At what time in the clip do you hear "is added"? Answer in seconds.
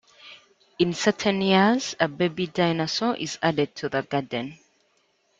3.17-3.75